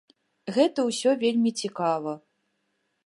[0.55, 2.17] Гэта ўсё вельмі цікава.